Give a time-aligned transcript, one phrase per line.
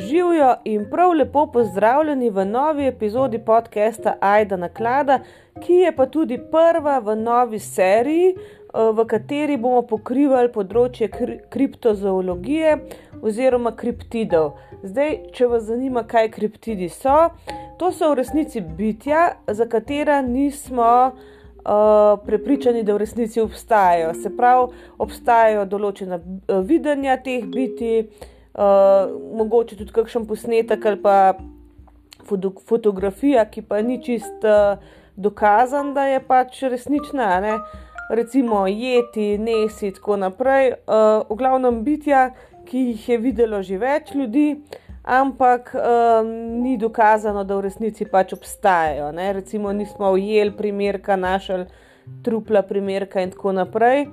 [0.00, 5.18] Živijo in prav lepo pozdravljeni v novi epizodi podcasta Aida Naklada,
[5.60, 8.36] ki je pa tudi prva v novi seriji, eh,
[8.92, 12.78] v kateri bomo pokrivali področje kri kriptozoologije
[13.22, 14.56] oziroma kriptidov.
[14.82, 17.28] Zdaj, če vas zanima, kaj kriptidi so,
[17.78, 21.12] to so v resnici bitja, za katera nismo.
[21.60, 24.14] Uh, prepričani, da v resnici obstajajo.
[24.22, 31.02] Se pravi, obstajajo določena uh, videnja teh biti, uh, uh, mogoče tudi kakšen posnetek ali
[31.02, 31.16] pa
[32.26, 34.78] foto fotografija, ki pa ni čist uh,
[35.16, 37.40] dokazan, da je pač resnična.
[37.40, 37.58] Ne?
[38.10, 40.72] Recimo jeti, nesi in tako naprej.
[40.86, 42.30] Uh, v glavnem bitja,
[42.66, 44.54] ki jih je videlo že več ljudi.
[45.10, 46.26] Ampak um,
[46.60, 49.08] ni dokazano, da v resnici pač obstajajo.
[49.16, 49.32] Ne?
[49.32, 51.64] Recimo, nismo ujeli primerka, našli
[52.22, 54.04] trupla primerka in tako naprej.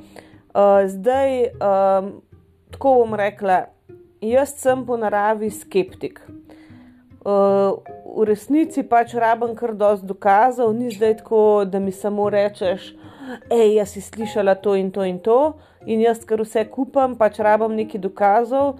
[0.55, 2.13] Uh, zdaj, um,
[2.72, 3.66] tako bom rekla,
[4.21, 6.21] jaz sem po naravi skeptik.
[7.27, 7.84] Uh,
[8.15, 12.93] v resnici pač rabim kar dosti dokazov, ni zdaj tako, da mi samo rečeš,
[13.51, 17.41] hej, jaz si slišala to in to in to, in jaz kar vse kupam, pač
[17.43, 18.77] rabim nekaj dokazov.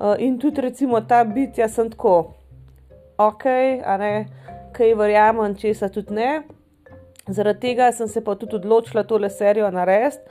[0.00, 2.32] Uh, in tudi recimo ta bitja sem tako,
[3.20, 3.44] ok,
[3.84, 4.14] a ne,
[4.72, 6.30] kaj verjamem, česa tudi ne.
[7.28, 10.24] Zaradi tega sem se pa tudi odločila tole serijo narediti,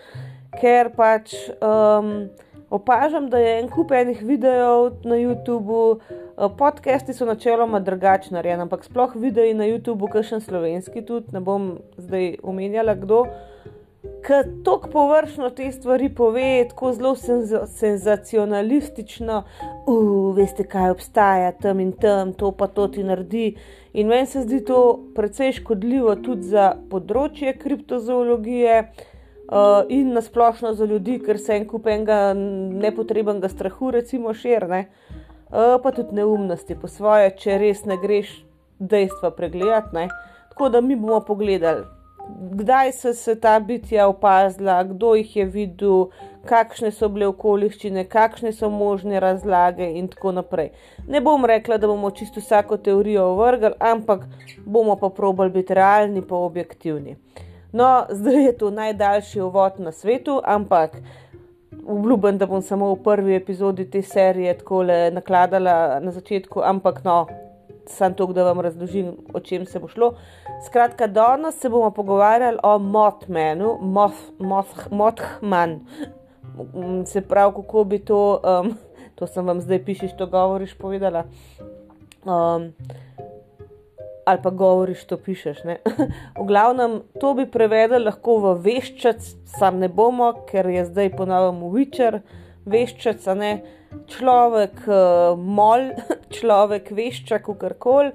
[0.57, 1.37] ker pač.
[1.61, 2.31] Um,
[2.69, 8.61] opažam, da je en kup enih videov na YouTubu, eh, podcasti so načeloma drugačni, narejeni,
[8.61, 13.25] ampak sploh videi na YouTubu, kakšen slovenski tudi, ne bom zdaj omenjala kdo.
[14.23, 17.15] Ker tako površno te stvari pove, tako zelo
[17.67, 19.43] senzacionalistično,
[19.87, 23.55] uh, veste, kaj obstaja tam in tam, to pa to ti naredi.
[23.93, 29.08] In meni se zdi to precej škodljivo tudi za področje kriptozoologije, uh,
[29.89, 34.85] in nasplošno za ljudi, ker se en kup enega nepotrebnega strahu, recimo, širne,
[35.49, 38.33] uh, pa tudi neumnosti po svoje, če res ne greš
[38.79, 40.09] dejstva pregledati.
[40.49, 41.85] Tako da mi bomo pogledali,
[42.51, 46.05] kdaj so se ta bitja opazila, kdo jih je videl,
[46.45, 50.71] kakšne so bile okoliščine, kakšne so možne razlage in tako naprej.
[51.07, 54.25] Ne bom rekla, da bomo čisto vsako teorijo vrgli, ampak
[54.65, 57.17] bomo pa probali biti realni, pa objektivni.
[57.71, 60.97] No, zdaj je to najdaljši uvod na svetu, ampak
[61.87, 67.03] obljubim, da bom samo v prvi epizodi te serije tako le nakladala na začetku, ampak
[67.03, 67.27] no,
[67.89, 70.13] sem to, da vam razložim, o čem se bo šlo.
[70.65, 73.77] Skratka, danes se bomo pogovarjali o Mothmanu,
[74.91, 75.79] Mothman.
[77.05, 78.73] Se pravi, kako bi to, um,
[79.15, 81.23] to sem vam zdaj pišiš, to govoriš, povedala.
[82.25, 82.73] Um,
[84.29, 85.63] ali pa govoriš, to pišeš.
[86.39, 91.69] v glavnem, to bi prevedel lahko v veščec, sam ne bomo, ker je zdaj ponovno
[91.69, 92.21] uvičer,
[92.69, 93.51] veščec, a ne
[94.09, 95.89] človek, uh, mol,
[96.37, 98.13] človek, veščak, karkoli.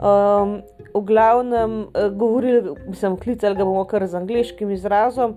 [0.00, 0.62] Um,
[0.94, 5.36] v glavnem, uh, govorili, sem klical ga bomo kar z angliškim izrazom.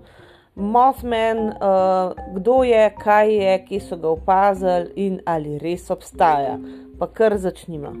[0.54, 6.56] Mothman, uh, kdo je, kaj je, kje so ga opazili in ali res obstaja.
[6.98, 7.92] Pa kar začnimo.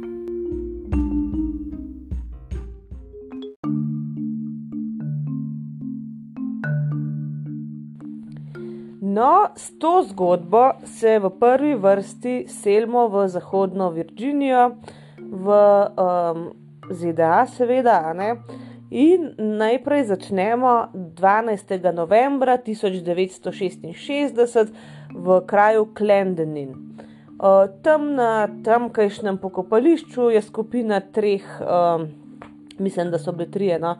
[9.14, 14.70] No, s to zgodbo se v prvi vrsti selimo v Zahodno Virginijo,
[15.18, 16.52] v um,
[16.90, 18.14] ZDA, seveda.
[18.90, 21.94] In najprej začnemo 12.
[21.94, 24.74] novembra 1966
[25.14, 26.74] v kraju Klendenin.
[26.74, 32.10] Uh, tam na tamkajšnjem pokopališču je skupina treh, um,
[32.78, 33.78] mislim, da so bili trije.
[33.78, 33.94] No,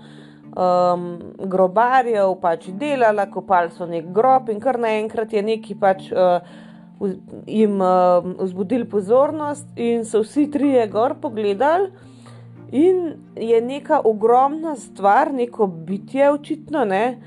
[0.56, 1.06] um,
[1.38, 6.40] grobarjev pač delala, kopali so nek grob in kar naenkrat je neki pač uh,
[7.46, 11.90] jim uh, vzbudili pozornost in so vsi trije gor pogledali.
[12.74, 17.18] In je neka ogromna stvar, neko bitje, očitno, ne,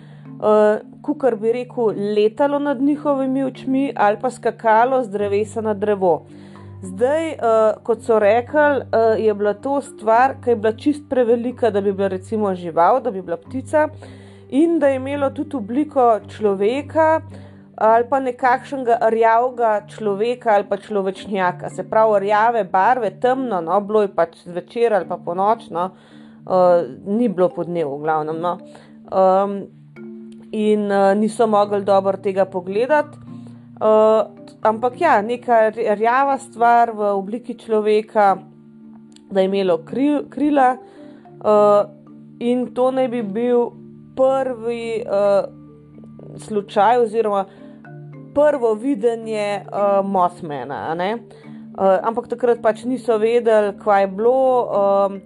[0.41, 6.25] uh, kar bi rekel, letalo nad njihovimi očmi ali pa skakalo z drevesa na drevo.
[6.81, 11.71] Zdaj, uh, kot so rekli, uh, je bila to stvar, ki je bila čist prevelika,
[11.74, 13.88] da bi bila recimo žival, da bi bila ptica,
[14.50, 17.21] in da je imelo tudi obliko človeka
[17.77, 24.01] ali pa nekakšnega rjavega človeka ali pa človečnjaka, se pravi, rjave barve, temno, no, bilo
[24.01, 25.91] je pač zvečer ali pa ponočno,
[26.45, 28.41] uh, ni bilo po dnevu, v glavnem.
[28.41, 28.57] No.
[29.09, 29.62] Um,
[30.51, 33.18] in uh, niso mogli dobro tega pogledati.
[33.81, 38.37] Uh, ampak ja, neka rjava stvar v obliki človeka,
[39.31, 41.89] da je imelo kril, krila, uh,
[42.39, 43.69] in to naj bi bil
[44.15, 45.47] prvi uh,
[46.39, 47.45] slučaj, oziroma
[48.35, 50.95] prvo videnje uh, Mothmana.
[50.95, 55.19] Uh, ampak takrat pač niso vedeli, kaj je bilo, um,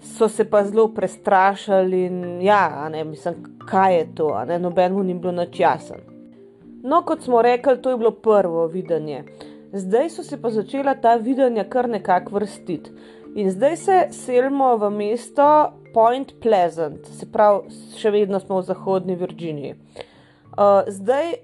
[0.00, 5.02] so se pa zelo prestrašili in ja, ne, mislim, kaj je to, ne, noben mu
[5.02, 6.15] ni bilo nič jasen.
[6.86, 9.24] No, kot smo rekli, to je bilo prvo videnje.
[9.72, 12.90] Zdaj so se pa začela ta videnja kar nekako vrstiti.
[13.36, 19.16] In zdaj se selimo v mesto Point Pleasant, se pravi, še vedno smo v zahodni
[19.18, 19.74] Virginiji.
[20.56, 21.34] Uh, zdaj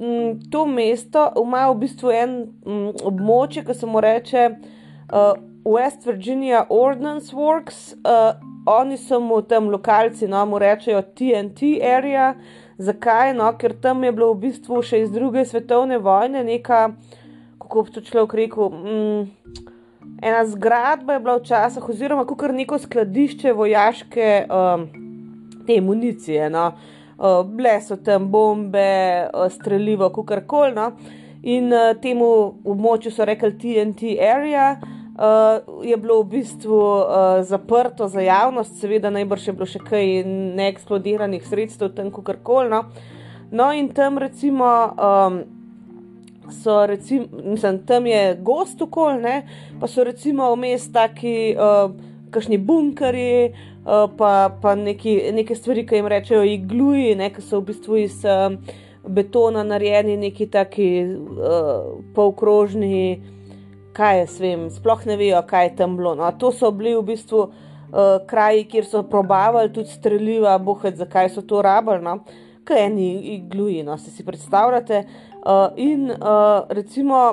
[0.00, 2.34] m, to mesto ima v bistvu en
[2.66, 7.94] m, območje, ki se mu reče uh, West Virginia Ordnance Works.
[8.02, 8.34] Uh,
[8.68, 12.32] oni so mu tam lokalci, no, mu rečejo TNT area.
[12.78, 13.34] Zakaj?
[13.34, 16.92] No, ker tam je bilo v bistvu še iz druge svetovne vojne neka,
[17.58, 19.22] kako bi to človek rekel, mm,
[20.22, 24.86] ena zgradba je bila včasih, oziroma kar neko skladišče vojaške um,
[25.66, 26.46] te municije.
[26.54, 26.70] No.
[27.18, 30.76] Uh, bile so tam bombe, uh, streljivo, kar koli.
[30.78, 30.92] No.
[31.42, 32.30] In uh, temu
[32.62, 34.76] območju so rekli TNT area
[35.82, 40.22] je bilo v bistvu uh, zaprto za javnost, seveda najbrž je bilo še kaj
[40.54, 42.70] neeksplodiranih sredstev, tam kar koli.
[42.70, 42.84] No.
[43.50, 44.66] no, in tam recimo.
[44.96, 45.40] Um,
[46.48, 49.42] So recimo, mislim, tam je gost okol, ne?
[49.80, 51.92] pa so recimo vmes taki, uh,
[52.32, 53.50] kakšni bunkerji,
[53.84, 57.28] uh, pa, pa neki, neke stvari, ki jim rečejo igluji, ne?
[57.34, 58.56] ki so v bistvu iz uh,
[59.04, 63.20] betona narejeni, neki taki uh, polkrožni,
[63.98, 66.14] kaj je svem, sploh ne vejo, kaj je tam bilo.
[66.14, 71.32] No, to so bili v bistvu uh, kraji, kjer so probavali tudi streljiva, bohe, zakaj
[71.34, 72.20] so to rabili, no,
[72.68, 75.02] kaj eni igluji, no, se si predstavljate.
[75.38, 77.24] Uh, in uh, recimo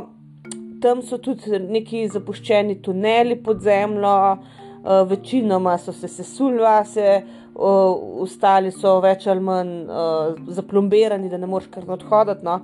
[0.81, 7.23] tam so tudi neki zapuščeni tuneli pod zemljo, uh, večinoma so se sesuli vase.
[7.55, 12.57] Uh, ostali so več ali manj uh, zaplombirani, da ne moreš kar odhoditi, no?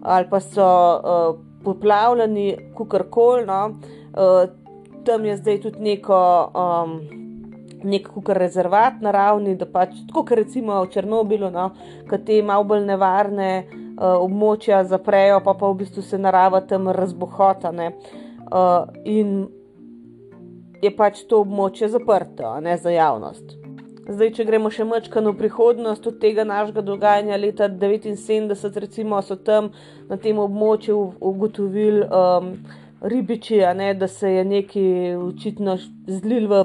[0.00, 3.46] ali pa so uh, poplavljeni, kukar koli.
[3.46, 3.60] No.
[4.10, 4.50] Uh,
[5.04, 6.20] tam je zdaj tudi neko,
[6.54, 6.96] um,
[7.84, 11.70] nek kukar rezervat naravni, da pač tako, kot recimo v Černobilu, no,
[12.10, 16.88] ki te malo bolj nevarne uh, območja zaprejo, pa pa v bistvu se narava tam
[16.92, 17.72] razbohota.
[17.72, 19.48] Uh, in
[20.82, 23.59] je pač to območje zaprto, ne za javnost.
[24.08, 29.36] Zdaj, če gremo še mečkano v prihodnost od tega našega dogajanja leta 1979, recimo, so
[29.36, 29.70] tam
[30.08, 32.52] na tem območju ugotovili um,
[33.12, 34.84] ribiči, ne, da se je neki
[35.20, 35.76] očitno
[36.08, 36.62] zlil v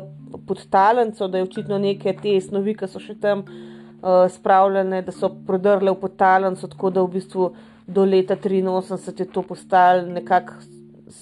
[0.47, 5.33] podtalnico, da je očitno neke te snovi, ki so še tam uh, spravljene, da so
[5.47, 7.49] prodrle v podtalnico, tako da v bistvu
[7.85, 10.63] do leta 1983 je to postalo nekako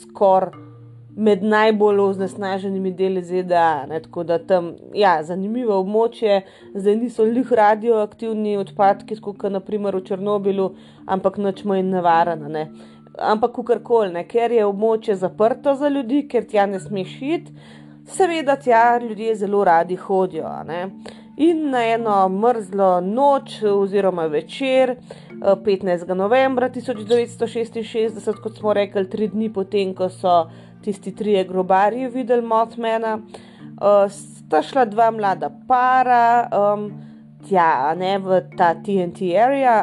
[0.01, 0.72] skoraj
[1.15, 3.85] med najbolj oznesnaženimi deli ZDA.
[3.89, 6.41] Ne, tako da tam, ja, zanimivo območje,
[6.73, 10.73] zdaj niso lih radioaktivni odpadki, kot naprimer v Černobilu,
[11.05, 12.49] ampak noč manj nevarna.
[12.49, 12.67] Ne.
[13.13, 17.53] Ampak kakorkoli, ker je območje zaprto za ljudi, ker tja ne smeš iti,
[18.09, 20.49] seveda tja ljudje zelo radi hodijo.
[21.37, 24.95] In na eno mrzlo noč, oziroma večer,
[25.41, 26.13] 15.
[26.13, 30.49] novembra 1966, kot smo rekli, tri dni potem, ko so
[30.83, 33.17] tisti trije grobarji videli Mothmana.
[33.17, 36.91] Uh, sta šla dva mlada para, um,
[37.47, 39.77] tja, ne, v ta TNT area,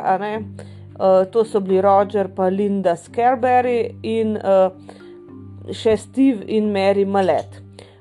[1.01, 4.71] uh, to so bili Roger in Linda Scarberry in uh,
[5.73, 7.61] še Steve in Mary Malet.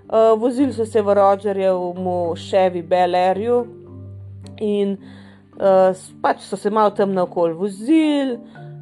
[0.09, 3.59] Uh, vozili so se v Rogerjevmu Chevy Bel Airju
[4.57, 4.97] in
[5.57, 8.39] uh, pač so se malo tam naokol vozili.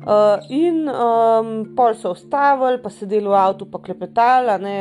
[0.07, 4.75] Uh, in um, pol so ustavili, pa sedeli v avtu, pa klepetali, ne,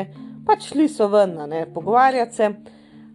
[0.46, 2.50] pač šli so ven, ne, pogovarjati se.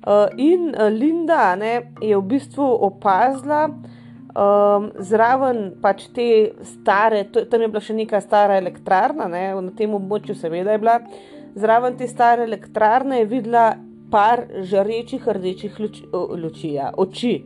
[0.01, 3.70] Uh, in uh, Linda ne, je v bistvu opazila
[4.36, 6.27] um, zraven pač te
[6.74, 10.84] stare, to, tam je bila še neka stara elektrarna, ne, na tem območju, seveda je
[10.84, 10.98] bila,
[11.56, 13.70] zraven te stare elektrarne je videla
[14.12, 17.38] par žarečih rdečih luči, luči ja, oči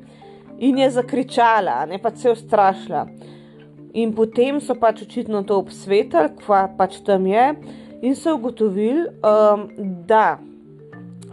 [0.65, 3.05] in je zakričala, ne pa se je ustrašila.
[3.95, 7.45] In potem so pač očitno to obsvetili, kva pač tam je,
[8.03, 9.69] in so ugotovili, um,
[10.07, 10.37] da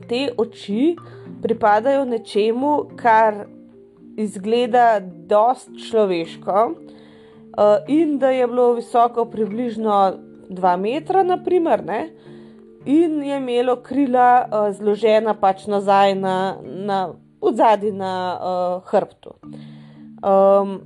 [0.07, 0.95] te oči
[1.43, 3.47] pripadajo nečemu, kar
[4.17, 9.99] izgleda dost človeško, uh, in da je bilo visoko približno
[10.49, 12.03] 2 metra, naprimer, ne?
[12.87, 17.13] in je imelo krila uh, zložena pač nazaj na, na,
[17.53, 19.35] zadnji na uh, hrbtu.
[20.23, 20.81] Um,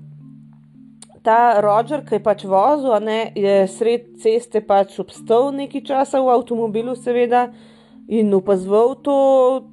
[1.26, 6.30] ta Roger, ki je pač vozil, ne, je sred ceste pač obstal nekaj časa v
[6.36, 7.48] avtomobilu, seveda,
[8.06, 9.18] in opazoval to,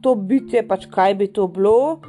[0.02, 2.02] to bitje, pač kaj bi to bilo.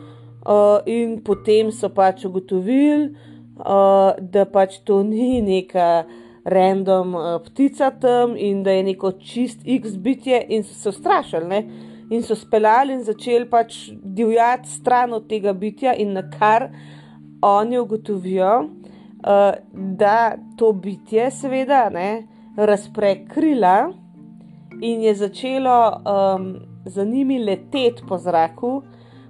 [0.44, 3.12] Uh, in potem so pač ugotovili,
[3.60, 6.04] uh, da pač to ni neka
[6.44, 11.48] random uh, ptica tam in da je neko čist X bitje, in so se ustrašili.
[11.48, 11.60] Ne?
[12.12, 16.68] In so speljali in začeli pač divjati stran od tega bitja, in na kar
[17.44, 18.83] oni ugotovijo,
[19.72, 22.26] da to bitje, seveda, ne,
[22.56, 23.92] razpre krila
[24.80, 28.82] in je začelo um, za njimi leteti po zraku,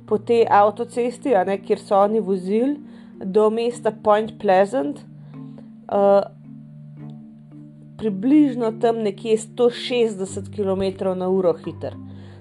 [0.06, 2.76] po tej avtocesti, ne, kjer so oni vozili
[3.24, 4.98] do mesta Point Pleasant.
[4.98, 6.20] Uh,
[7.98, 11.94] približno tam nekje 160 km/h hiter.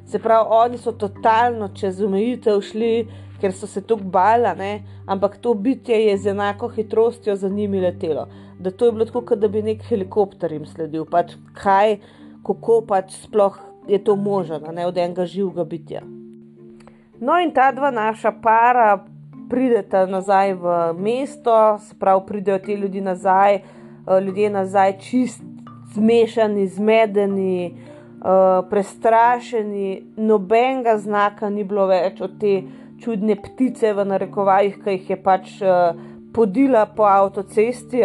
[0.06, 3.08] Se pravi, oni so totalno čez omejitev šli,
[3.44, 4.84] ker so se tako bala, ne?
[5.06, 8.28] ampak to bitje je z enako hitrostjo za njimi letelo.
[8.60, 11.98] Da to je bilo tako, da bi nek helikopter jim sledil, pač kaj,
[12.48, 16.02] kako pač sploh je to možno, ne od enega živega bitja.
[17.20, 19.04] No, in ta dva naša para
[19.50, 25.44] prideta nazaj v mesto, se pravi, pridejo ti ljudje nazaj, eh, ljudje nazaj čist
[25.94, 27.74] zmešani, zmedeni,
[28.24, 32.62] uh, prestrašeni, nobenega znaka ni bilo več od te
[33.04, 35.98] čudne ptice, v narekovajih, ki jih je pač uh,
[36.34, 38.04] podila po avtocesti.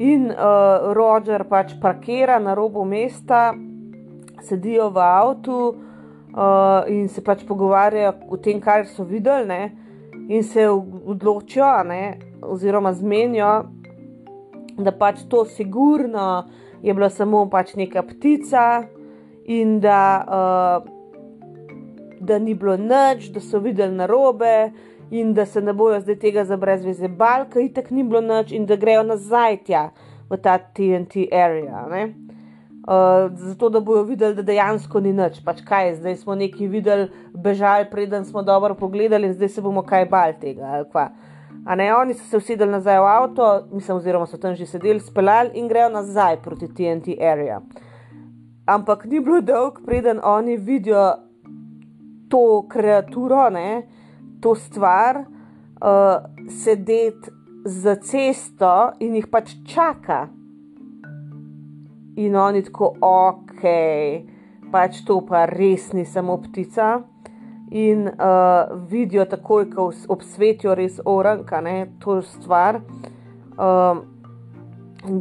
[0.00, 3.54] In uh, Roger pač parkira na robu mesta,
[4.42, 9.62] sedijo v avtu uh, in se pač pogovarjajo o tem, kar so videli, ne?
[10.30, 12.18] in se odločijo, ne?
[12.42, 13.64] oziroma zmenijo,
[14.78, 16.46] da pač to sigurno
[16.82, 18.84] je bila samo pač neka ptica
[19.44, 20.99] in da, uh,
[22.20, 24.70] da ni bilo nič, da so videli na robe
[25.10, 28.52] in da se ne bojo zdaj tega za brezveze bal, ker itak ni bilo nič
[28.52, 29.90] in da grejo nazaj tja
[30.30, 31.86] v ta TNT area.
[32.80, 35.42] Uh, zato, da bojo videli, da dejansko ni nič.
[35.44, 39.82] Pač kaj, zdaj smo nekaj videli, bežali, preden smo dobro pogledali, in zdaj se bomo
[39.82, 40.84] kaj bal tega.
[41.66, 45.00] A ne, oni so se usedeli nazaj v avto, mislim, oziroma so tam že sedeli,
[45.00, 47.60] speljali in grejo nazaj proti TNT area.
[48.66, 51.29] Ampak ni bilo dolg, preden oni vidijo
[52.30, 53.82] to kreaturo, ne,
[54.40, 57.30] to stvar, uh, sedeti
[57.64, 60.28] za cesto in jih pač čaka.
[62.16, 63.64] In oni tako, ok,
[64.72, 67.00] pač to pa res ni samo ptica
[67.70, 72.80] in uh, vidijo takoj, ko obsvetijo res oranka, ne, to stvar,
[73.54, 74.02] um,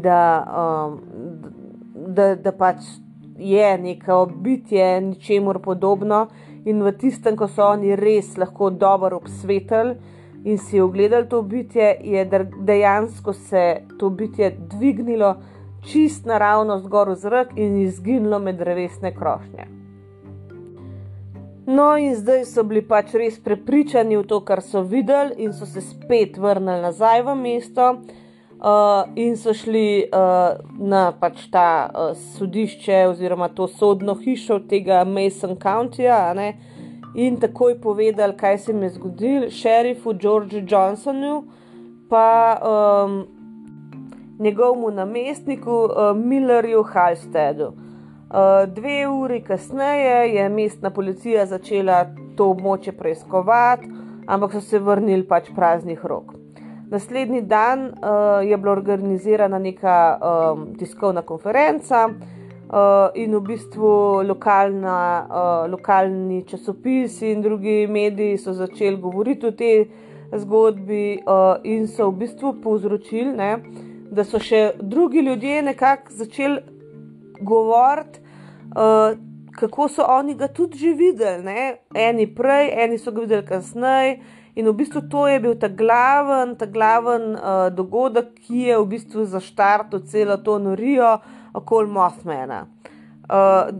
[0.01, 0.97] da, um,
[1.93, 2.89] da, da pač
[3.39, 6.27] je neko bitje, ničemur podobno.
[6.65, 9.95] In v tistem, ko so oni res lahko dobro obsvetili
[10.43, 12.25] in si ogledali to bitje, je
[12.59, 15.35] dejansko se to bitje dvignilo
[15.81, 19.67] čist naravno zgor v zrak in izginilo med drevesne krošnje.
[21.69, 25.67] No, in zdaj so bili pač res prepričani v to, kar so videli, in so
[25.69, 27.89] se spet vrnili nazaj v mesto.
[28.59, 35.05] Uh, in so šli uh, na pač ta uh, sodišče, oziroma to sodno hišo tega
[35.07, 36.33] Mason Countyja,
[37.15, 41.43] in takoj povedali, kaj se jim je zgodilo, šerifu Georgeu Johnsonu,
[42.09, 43.21] pa um,
[44.39, 47.73] njegovemu namestniku uh, Millerju Halsteadu.
[48.29, 52.03] Eh, dve uri kasneje je mestna policija začela
[52.37, 53.89] to območje preiskovati,
[54.27, 56.38] ampak so se vrnili pač praznih rok.
[56.89, 65.27] Naslednji dan uh, je bila organizirana neka um, tiskovna konferenca uh, in v bistvu lokalna,
[65.29, 69.85] uh, lokalni časopisi in drugi mediji so začeli govoriti o tej
[70.33, 73.51] zgodbi uh, in so v bistvu povzročili, ne,
[74.11, 76.61] da so še drugi ljudje nekako začeli
[77.41, 78.19] govoriti,
[78.73, 79.13] uh,
[79.59, 81.43] kako so oni ga tudi že videli.
[81.43, 81.75] Ne?
[81.93, 84.19] Eni prej, eni so ga videli kasneje.
[84.59, 88.87] In v bistvu to je bil ta glaven, ta glaven uh, dogodek, ki je v
[88.91, 91.13] bistvu zaštartil celo to norijo
[91.55, 92.65] okoli Mothmana.
[93.29, 93.71] Uh,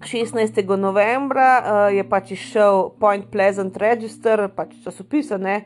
[0.00, 0.64] 16.
[0.80, 5.60] novembra uh, je pač išel Point Pleasant Register, pač časopisane.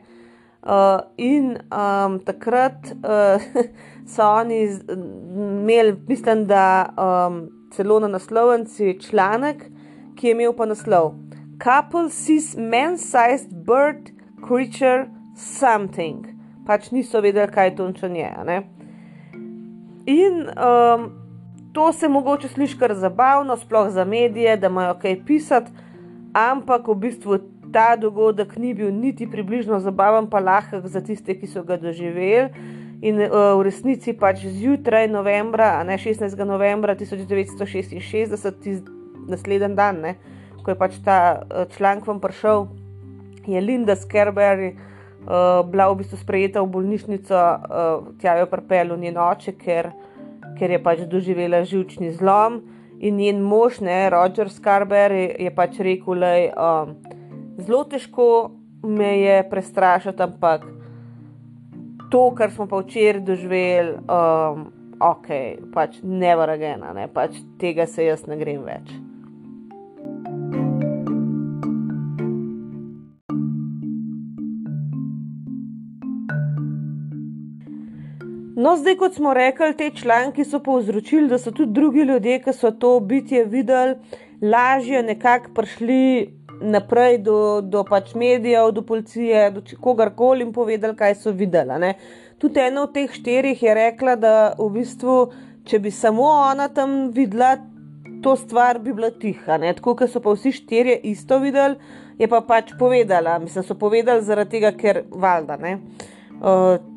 [0.65, 3.41] Uh, in um, takrat uh,
[4.13, 9.65] so oni imeli, mislim, da um, celo na naslovnici članek,
[10.17, 11.13] ki je imel pa naslov:
[11.59, 16.25] Couple sees man-sized bird creature something.
[16.65, 18.63] Pač niso vedeli, kaj to je.
[20.05, 21.11] In um,
[21.73, 25.71] to se mogoče sliši kar zabavno, sploh za medije, da imajo kaj pisati,
[26.33, 27.39] ampak v bistvu
[27.73, 32.49] ta dogodek ni bil niti približno zabaven, pa lahek za tiste, ki so ga doživeli.
[33.01, 36.37] In uh, v resnici pač zjutraj novembra, ne 16.
[36.45, 38.31] novembra 1966,
[39.27, 40.15] naslednji dan, ne,
[40.65, 42.65] ko je pač ta uh, članek vam prišel,
[43.45, 49.21] je Linda Skerberry uh, bila v bistvu sprejeta v bolnišnico, uh, tja jo pripelil njen
[49.21, 49.91] oče, ker,
[50.57, 52.63] ker je pač doživela žilčni zlom.
[53.05, 56.93] In njen mož, ne, Roger Skarber, je, je pač rekel, da je um,
[57.59, 58.29] zelo težko
[58.85, 60.65] me je prestrašiti, ampak
[62.11, 64.67] to, kar smo pa včeraj doživeli, um,
[64.99, 65.27] ok,
[65.73, 68.93] pač ne vragena, ne, pač tega se jaz ne grem več.
[78.55, 82.53] No, zdaj, kot smo rekli, te članki so povzročili, da so tudi drugi ljudje, ki
[82.53, 83.95] so to bitje videli,
[84.41, 86.29] lažje nekako prišli
[86.61, 91.91] naprej do, do pač medijev, do policije, do kogarkoli in povedali, kaj so videli.
[92.39, 95.17] Tudi ena od teh štirih je rekla, da v bistvu,
[95.67, 97.57] če bi samo ona tam videla
[98.23, 99.59] to stvar, bi bila tiha.
[99.59, 99.75] Ne.
[99.75, 101.75] Tako, ker so pa vsi štirje isto videli,
[102.17, 103.35] je pa pač povedala.
[103.39, 105.59] Mislim, so povedali zaradi tega, ker valjda.
[106.39, 106.94] Uh,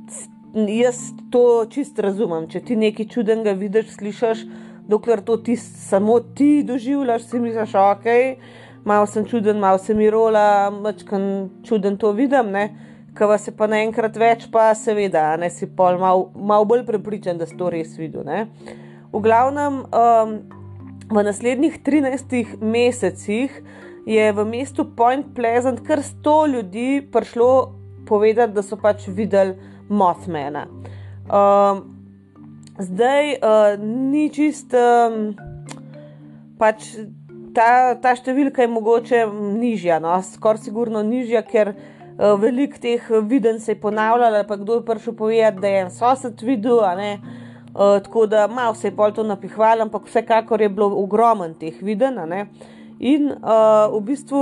[0.54, 2.48] jaz to čist razumem.
[2.48, 4.44] Če ti nekaj čudenega vidiš, slišiš,
[4.88, 8.06] dokler to ti samo ti doživljaš, si misliš, ok,
[8.84, 12.68] malo sem čuden, malo se mi rola, mačkan čuden to vidim, ne.
[13.18, 17.38] Ko vas je pa naenkrat več, pa seveda, ne si pol malo mal bolj prepričan,
[17.38, 18.24] da si to res videl.
[18.24, 18.46] Ne.
[19.12, 20.36] V glavnem, um,
[21.08, 23.62] v naslednjih 13 mesecih
[24.08, 27.74] je v mestu Point Pleasant kar 100 ljudi prišlo
[28.06, 29.56] povedati, da so pač videli
[29.88, 30.66] Mothmana.
[31.28, 31.98] Um,
[32.78, 35.32] zdaj uh, ni čist, um,
[36.58, 36.94] pač
[37.56, 39.22] ta, ta številka je mogoče
[39.58, 40.14] nižja, no?
[40.24, 45.16] skoraj sigurno nižja, ker uh, veliko teh viden se je ponavljalo, pa kdo je prišel
[45.18, 49.88] povedati, da je en sosed videl, uh, tako da malo se je pol to napihvalo,
[49.88, 52.20] ampak vsekakor je bilo ogromen teh viden.
[52.98, 54.40] In uh, v bistvu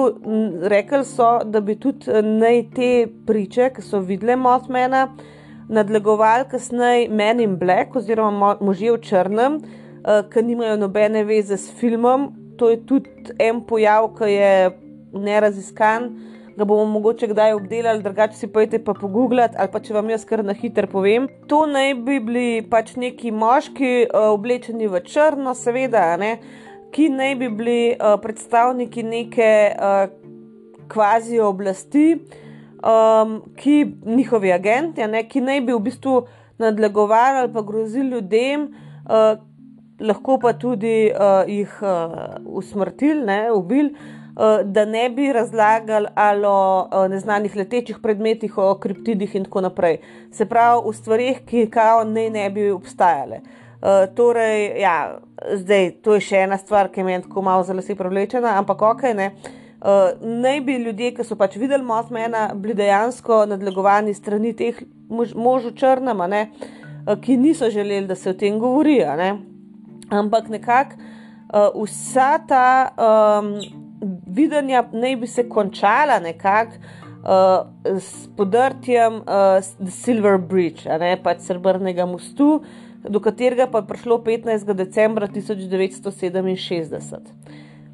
[0.70, 2.92] rekli so, da bi tudi naj te
[3.26, 5.32] priče, ki so videle Mothmana, uh,
[5.68, 11.72] nadlegovali kasneje Men in Black oziroma možje v črnem, uh, ki nimajo nobene veze s
[11.80, 12.30] filmom.
[12.58, 14.52] To je tudi en pojav, ki je
[15.12, 16.08] neraziskan,
[16.56, 20.24] ga bomo mogoče kdaj obdelali, drugače si pojete pa pogooglati ali pa če vam jaz
[20.24, 21.28] kar na hitro povem.
[21.48, 26.36] To naj bi bili pač neki moški, uh, oblečeni v črno, seveda, ne,
[26.94, 30.08] ki naj bi bili uh, predstavniki neke uh,
[30.88, 32.06] kvazi oblasti
[32.86, 36.16] um, ki njihovi agenti, ne, ki naj bi v bistvu
[36.62, 38.68] nadlegovali ali pa grozili ljudem,
[39.08, 39.38] uh,
[40.00, 43.94] lahko pa tudi uh, jih uh, usmrtili, ne, ubili.
[44.64, 46.08] Da ne bi razlagali
[46.44, 49.96] o neznanih letečih predmetih, o kriptidih in tako naprej.
[50.30, 53.40] Se pravi, v stvarih, ki kao ne, ne bi obstajale.
[53.80, 55.16] Uh, torej, ja,
[55.54, 58.82] zdaj, to je še ena stvar, ki me je tako malo zelo si privlečena, ampak
[58.82, 59.30] ok, ne.
[59.32, 64.78] Uh, Uh, naj bi ljudje, ki so pač videli Mothmana, bili dejansko nadlegovani strani teh
[65.12, 66.46] mož, možov črnama, ne,
[67.04, 68.96] uh, ki niso želeli, da se o tem govori.
[69.20, 69.34] Ne.
[70.10, 72.64] Ampak nekako uh, vsa ta
[72.96, 73.52] um,
[74.26, 76.80] videnja naj bi se končala nekako
[77.26, 79.60] uh, s podrtjem uh,
[79.90, 82.62] Silver Bridge, ne, pač srebrnega mostu,
[83.04, 84.72] do katerega pa je prišlo 15.
[84.72, 87.35] decembra 1967.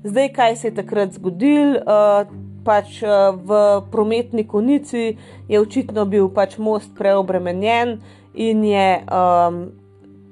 [0.05, 1.79] Zdaj, kaj se je takrat zgodilo?
[1.87, 2.27] Uh,
[2.65, 5.17] pač uh, v prometni konici
[5.49, 8.01] je očitno bil pač most preobremenjen
[8.35, 9.61] in je um,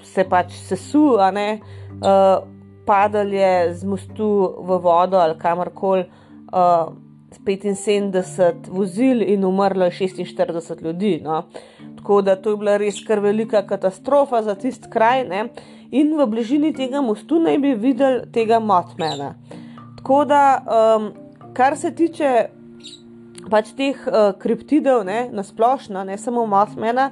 [0.02, 2.42] se pač sesul, uh,
[2.87, 6.09] padal je z mostu v vodo ali kamorkoli.
[6.50, 6.90] Uh,
[7.30, 11.20] 75 vozil in umrlo je 46 ljudi.
[11.22, 11.42] No.
[11.96, 15.24] Tako da to je bila res kar velika katastrofa za tisti kraj.
[15.28, 15.44] Ne.
[15.90, 19.35] In v bližini tega mostu naj bi videli tega Motmana.
[20.01, 20.63] Tako da,
[20.97, 21.11] um,
[21.53, 22.31] kar se tiče
[23.53, 27.11] pač teh uh, kriptidov, ne, na splošno, ne samo Mothmana,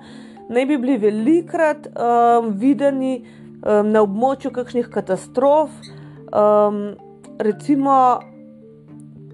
[0.48, 5.76] naj bi bili velikrat um, videni um, na območju kakšnih katastrof,
[6.32, 6.80] um,
[7.44, 7.98] recimo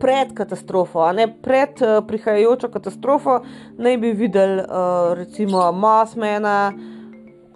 [0.03, 3.39] pred katastrofo, ne pred uh, prihajajočo katastrofo,
[3.79, 6.59] naj bi videli uh, recimo Mothmana.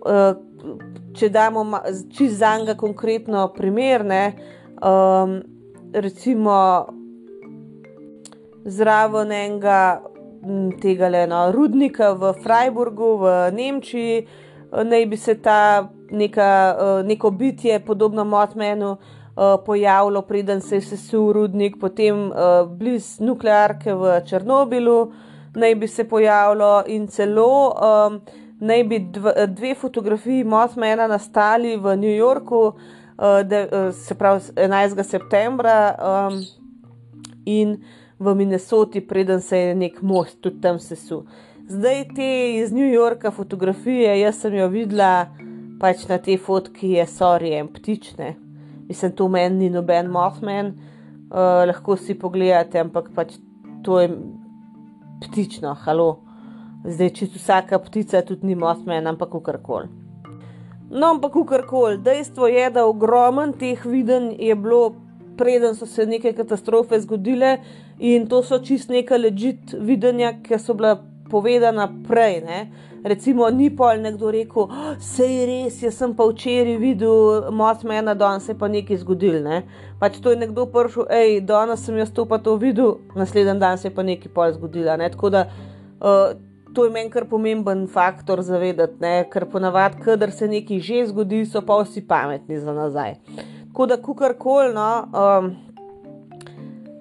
[0.06, 0.44] Uh,
[1.18, 1.62] Če damo
[2.14, 4.22] čisto za njega konkretno primer, ne,
[4.78, 5.38] um,
[5.92, 6.86] recimo
[8.64, 10.02] zraven enega
[10.80, 14.26] tega le no, rudnika v Freiburgu v Nemčiji,
[14.84, 18.96] naj bi se ta neka, neko bitje, podobno Motmenu,
[19.66, 22.30] pojavilo, preden se je sesul rudnik, potem
[22.78, 25.12] blizu nuklearke v Černobilu,
[25.54, 27.72] naj bi se pojavilo in celo.
[27.72, 28.20] Um,
[28.60, 28.96] Naj bi
[29.46, 32.72] dve fotografiji Mothmana nastali v New Yorku,
[33.18, 35.02] de, uh, se pravi 11.
[35.02, 36.42] septembra um,
[37.44, 37.78] in
[38.18, 41.24] v Minnesoti, preden se je nek most tudi tam sesul.
[41.68, 45.28] Zdaj te iz New Yorka fotografije, jaz sem jo videla
[45.80, 48.36] pač na te fotki, je sorry, ptične.
[48.88, 50.72] Mislim, to meni ni noben Mothman,
[51.28, 53.34] uh, lahko si pogledate, ampak pač
[53.84, 54.14] to je
[55.26, 56.10] ptično, halo.
[56.86, 59.97] Zdaj, če vsaka ptica tudi ni Mothman, ampak karkoli.
[60.90, 64.94] No, ampak karkoli, dejstvo je, da ogromen teh viden je bilo,
[65.36, 67.58] preden so se neke katastrofe zgodile,
[67.98, 70.96] in to so čist neka ležit videnja, ki so bila
[71.30, 72.40] povedana prej.
[72.40, 72.60] Ne?
[73.04, 74.66] Recimo, ni pol nekdo rekel,
[74.98, 79.02] vse oh, je res, jaz sem pa včeraj videl Mothmana, danes se je pa nekaj
[79.04, 79.42] zgodil.
[79.44, 79.62] Ne?
[80.00, 83.78] Pač to je nekdo prišel, hej, danes sem jaz to pa to videl, naslednji dan
[83.78, 84.96] se je pa nekaj pol zgodilo.
[84.96, 85.12] Ne?
[85.12, 86.32] Tako da uh,
[86.78, 89.24] to je meni kar pomemben faktor zavedati, ne?
[89.32, 93.16] ker ponavadi, kadar se nekaj že zgodi, so pa vsi pametni za nazaj.
[93.64, 95.48] Tako da, kukorkoli, no, um,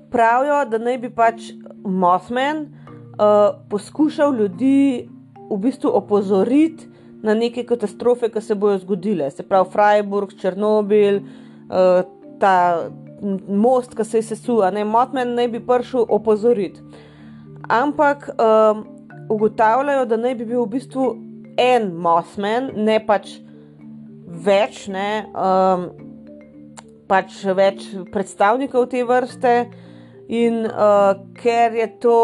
[0.10, 1.52] pravijo, da naj bi pač
[1.86, 5.06] Mothman uh, poskušal ljudi
[5.52, 6.90] v bistvu opozoriti
[7.22, 9.30] na neke katastrofe, ki se bodo zgodile.
[9.30, 12.02] Se pravi, Freiburg, Černobil, uh,
[12.42, 12.90] ta
[13.46, 16.82] most, ki se je sesul, ne Mothman naj bi prišel opozoriti.
[17.70, 18.88] Ampak um,
[19.30, 21.08] ugotavljajo, da naj bi bil v bistvu
[21.58, 23.38] en Mothman, ne pač
[24.46, 25.88] več, ne, um,
[27.08, 29.54] pač več predstavnikov te vrste.
[30.28, 32.18] In uh, ker je to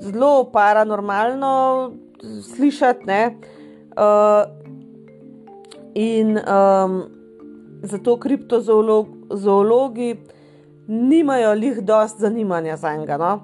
[0.00, 1.56] zelo paranormalno
[2.54, 3.22] slišati, ne,
[3.92, 4.48] uh,
[5.96, 6.96] in um,
[7.84, 10.16] zato kriptozoologi
[10.88, 13.16] nimajo lih dost zanimanja za njega.
[13.16, 13.40] No?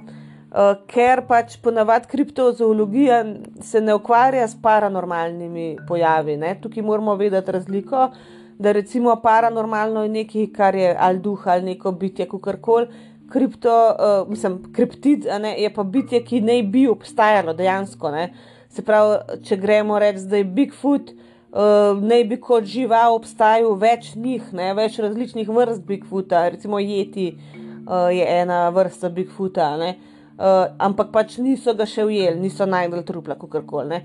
[0.52, 3.22] Uh, ker pač ponavadi kriptozoologija
[3.64, 6.36] se ne ukvarja s paranormalnimi pojavi.
[6.36, 6.58] Ne?
[6.60, 8.10] Tukaj moramo vedeti razliko,
[8.58, 12.86] da recimo paranormalno je nekaj, kar je ali duh ali neko bitje, kako koli
[13.32, 18.10] kripto, uh, mislim, kriptid, ne, je pa bitje, ki naj bi obstajalo dejansko.
[18.10, 18.28] Ne.
[18.68, 24.12] Se pravi, če gremo reči, da je Bigfoot, uh, naj bi kot žival obstajal več
[24.16, 29.76] njih, ne, več različnih vrst Bigfoota, recimo Jeti uh, je ena vrsta Bigfoota.
[29.80, 29.94] Ne.
[30.42, 34.00] Uh, ampak pač niso ga še ujeli, niso najdel trupla, kako koli.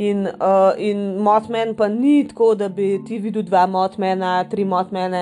[0.00, 5.20] In, uh, in Motman pa ni tako, da bi ti videl dva Motmana, tri Motmane,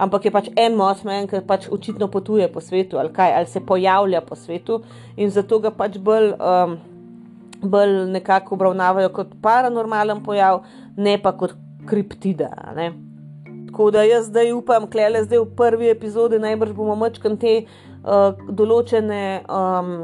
[0.00, 3.60] ampak je pač en Mothman, ki pač očitno potuje po svetu ali kaj, ali se
[3.60, 4.80] pojavlja po svetu
[5.20, 6.78] in zato ga pač bolj, um,
[7.60, 10.64] bolj nekako obravnavajo kot paranormalen pojav,
[10.96, 11.52] ne pa kot
[11.84, 12.48] kriptida.
[12.80, 12.94] Ne?
[13.68, 17.91] Tako da jaz zdaj upam, klele zdaj v prvi epizodi najbrž bomo mačkam te uh,
[18.02, 19.24] določene.
[19.48, 19.96] Um,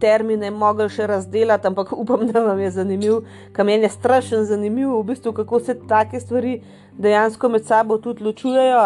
[0.00, 4.92] termine mogli še razdeliti, ampak upam, da vam je zanimiv, kam meni je strašno zanimiv,
[4.94, 6.60] v bistvu, kako se take stvari
[6.98, 8.82] dejansko med sabo tudi ločujejo.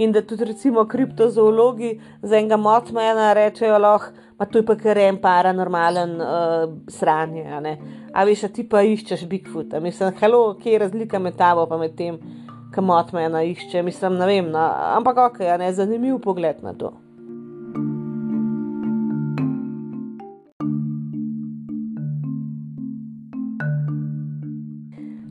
[0.00, 3.94] In da tudi, recimo, kriptozoologi za enega motmana rečejo, da
[4.40, 7.44] je to pa kar en paranormalen uh, sranje.
[7.44, 7.74] A,
[8.14, 9.76] a veš, a ti pa iščeš Bigfoot.
[9.84, 12.16] Mislim, halo, kje je razlika med tabo in med tem,
[12.72, 13.84] kam motmana išče.
[13.84, 14.64] Mislim, ne vem, no,
[14.96, 16.94] ampak ok, ne, zanimiv pogled na to.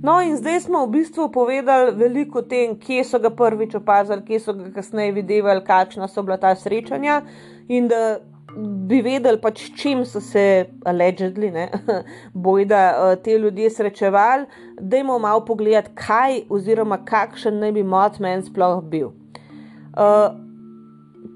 [0.03, 4.23] No, in zdaj smo v bistvu povedali veliko o tem, kje so ga prvič opazili,
[4.23, 7.21] kje so ga kasneje videli, kakšna so bila ta srečanja.
[7.67, 8.19] In da
[8.55, 11.67] bi vedeli, pač čim so se, allegedly, ne,
[12.47, 14.47] bojda uh, te ljudje srečevali,
[14.79, 19.11] da jim malo pogledati, kaj oziroma kakšen naj bi Mothman sploh bil.
[19.99, 20.31] Uh,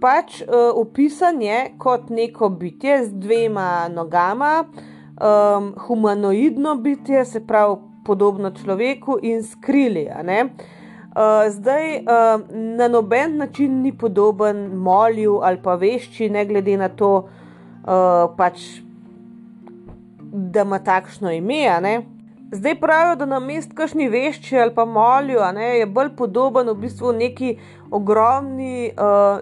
[0.02, 4.64] pač uh, opisan je kot neko bitje z dvema nogama,
[5.20, 10.08] um, humanoidno bitje, se pravi podobno človeku in skrili.
[10.08, 16.90] Uh, zdaj uh, na noben način ni podoben molju ali pa vešči, ne glede na
[16.90, 18.62] to, uh, pač,
[20.34, 22.02] da ima takšno ime.
[22.52, 25.40] Zdaj pravijo, da na mest kašni vešči ali pa molju
[25.80, 27.58] je bolj podoben v bistvu neki
[27.92, 29.40] ogromni uh,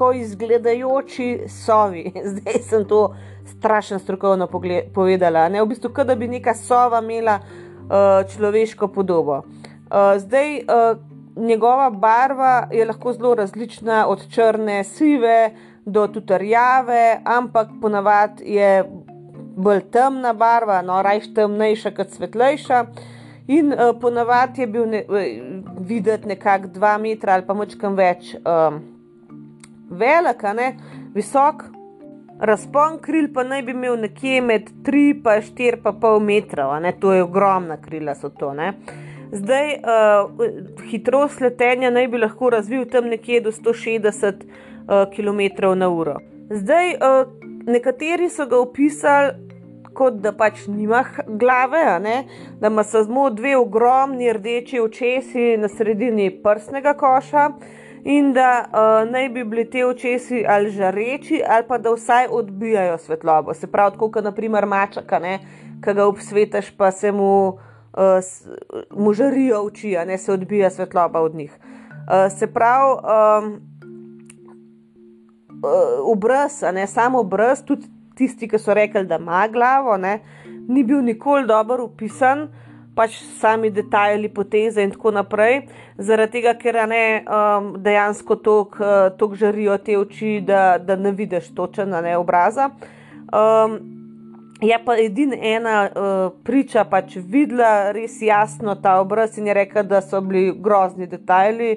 [0.00, 2.12] človeško izgledajoči sovi.
[2.32, 4.48] Zdaj sem to strašno strokovno
[4.94, 5.48] povedala.
[5.48, 5.62] Ne?
[5.62, 9.42] V bistvu, kot da bi neka sova imela uh, človeško podobo.
[9.90, 10.96] Uh, zdaj, uh,
[11.36, 15.50] njegova barva je lahko zelo različna, od črne, sive
[15.84, 18.84] do tutarjave, ampak ponavadi je
[19.56, 22.84] bolj temna barva, no, rajš temnejša kot svetlejša.
[23.48, 25.04] In uh, ponavadi je bil ne,
[25.80, 28.80] videti nekako dva metra ali pa močkam več um,
[29.90, 30.74] velik, ne,
[31.14, 31.64] visok,
[32.40, 35.42] Razpon kril pa naj bi imel nekje med 3 in
[35.82, 36.92] 4,5 metra, ne?
[37.00, 38.14] to je ogromna krila.
[38.14, 38.54] To,
[39.32, 40.30] Zdaj, uh,
[40.90, 46.16] hitrost letenja naj bi lahko razvil tam nekje do 160 uh, km/h.
[46.50, 47.28] Zdaj, uh,
[47.66, 49.50] nekateri so ga opisali
[49.94, 51.84] kot da pač nima glave,
[52.60, 57.50] da ima samo dve ogromni rdeči očesi na sredini prsnega koša.
[58.04, 62.98] In da uh, naj bi bili te očesi ali žareči, ali pa da vsaj odbijajo
[62.98, 63.54] svetlobo.
[63.54, 65.20] Se pravi, kot naprimer mačaka,
[65.84, 68.30] ki ga obsvetaš, pa se mu, uh,
[68.90, 71.52] mu žarijo oči, ne se odbija svetloba od njih.
[71.52, 73.52] Uh, se pravi, um,
[75.64, 77.86] uh, obraz, ne samo obraz, tudi
[78.16, 80.20] tisti, ki so rekli, da ima glavo, ne,
[80.68, 82.48] ni bil nikoli dobro upisan,
[83.00, 85.62] pač sami detajli, poteze in tako naprej,
[85.96, 91.48] zaradi tega, ker ne um, dejansko tako uh, žarijo te oči, da, da ne vidiš
[91.56, 92.68] točen ne, obraza.
[93.32, 93.78] Um,
[94.60, 99.82] je pa edina ena uh, priča pač videla res jasno ta obraz in je rekla,
[99.82, 101.70] da so bili grozni detajli,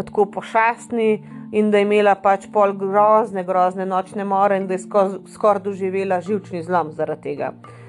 [0.00, 1.12] tako pošastni
[1.54, 4.82] in da je imela pač pol grozne, grozne nočne more in da je
[5.36, 7.54] skoraj doživela živčni zlom zaradi tega.
[7.54, 7.83] Uh,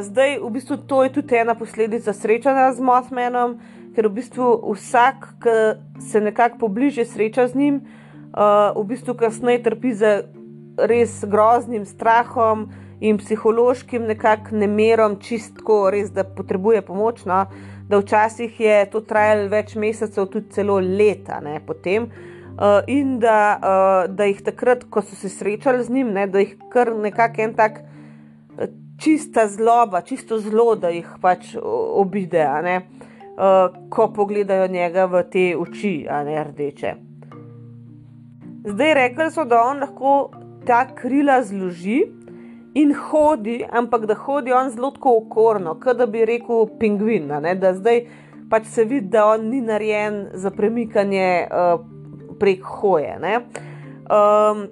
[0.00, 3.58] zdaj, v bistvu, to je tudi ena posledica srečanja z Mothmanom,
[3.92, 5.56] ker v bistvu vsak, ki
[6.00, 7.76] se nekako pobliže sreča z njim,
[8.32, 10.12] uh, v bistvu kasneje trpi za
[10.76, 17.24] res groznim strahom in psihološkim nekakšnim nemerom, čistko, res da potrebuje pomoč.
[17.28, 17.44] No?
[17.88, 22.08] Da včasih je to trajalo več mesecev, tudi celo leta, ne, potem.
[22.56, 26.40] Uh, in da, uh, da jih takrat, ko so se srečali z njim, ne, da
[26.40, 27.95] jih kar nekako en tak uh,
[28.98, 32.76] čista zloba, čisto zlo, da jih pač obide, ne,
[33.36, 36.94] uh, ko pogledajo njega v te oči, a ne rdeče.
[38.66, 40.14] Zdaj rekli so, da on lahko
[40.66, 42.02] ta krila zloži
[42.74, 47.74] in hodi, ampak da hodi on zelo okorno, kot da bi rekel pingvin, ne, da
[47.74, 48.06] zdaj
[48.50, 51.46] pač se vidi, da on ni narejen za premikanje.
[51.50, 51.96] Uh,
[52.38, 53.16] prek hoje.
[53.16, 54.66] Um,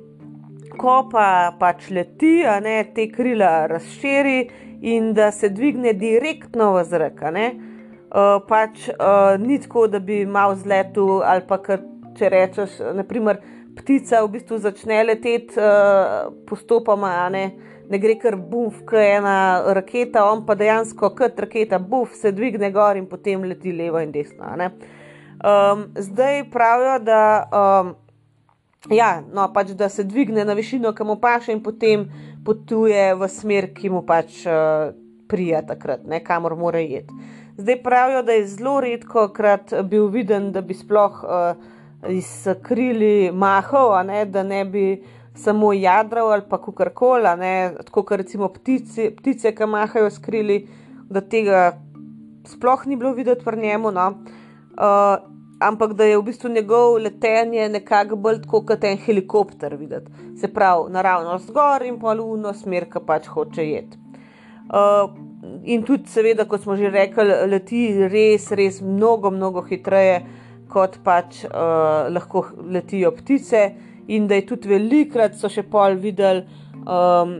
[0.78, 4.38] ko pa pač leti, a ne te krila razširi
[4.84, 7.22] in da se dvigne direktno v zrak.
[7.24, 11.58] Uh, pač uh, ni tako, da bi mal zletu ali pa
[12.14, 13.40] če rečeš, naprimer,
[13.74, 17.44] ptica v bistvu začne leteti uh, postopoma, ne,
[17.90, 22.70] ne gre kar buf, kot ena raketa, on pa dejansko kot raketa buf se dvigne
[22.74, 24.52] gor in potem leti levo in desno.
[25.44, 27.94] Um, zdaj pravijo, da, um,
[28.90, 32.08] ja, no, pač, da se dvigne na višino, ki mu paše, in potem
[32.44, 34.92] potuje v smer, ki mu pač uh,
[35.28, 37.08] prija takrat, ne, kamor mora iti.
[37.56, 41.54] Zdaj pravijo, da je zelo redko krat bil viden, da bi sploh uh,
[42.10, 44.86] izkrili mahov, ne, da ne bi
[45.34, 47.36] samo jadral ali pa kukorkola,
[47.84, 50.64] tako kot recimo ptice, ptice ki mahajo skrili,
[51.10, 51.78] da tega
[52.46, 53.90] sploh ni bilo videti pri njemu.
[53.90, 54.08] No.
[54.74, 60.10] Uh, ampak da je v bistvu njegov letenje nekako bolj kot en helikopter videti.
[60.40, 63.98] Se pravi, naravno zgor in pa luno smer, ki pač hoče jeti.
[64.64, 65.10] Uh,
[65.64, 70.22] in tudi, seveda, kot smo že rekli, leti res, res mnogo, mnogo hitreje,
[70.68, 73.72] kot pač uh, lahko letijo ptice.
[74.08, 76.42] In da je tudi velikrat so še pol videli,
[76.84, 77.38] um,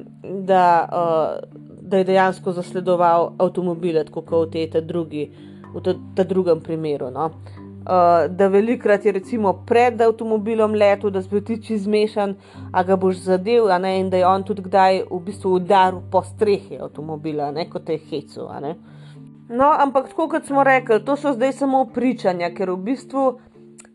[0.48, 7.11] da, uh, da je dejansko zasledoval avtomobile, tako kot v tem drugem primeru.
[7.12, 7.27] No.
[7.27, 7.63] Uh,
[8.31, 12.35] da velikrat je recimo pred avtomobilom letel, da si ti čez zmešan,
[12.73, 16.23] a ga boš zadev, ne, in da je on tudi kdaj v bistvu udaril po
[16.23, 18.49] strehi avtomobila, ne, kot je hecu.
[19.49, 23.25] No, ampak tako kot smo rekli, to so zdaj samo pričanja, ker v bistvu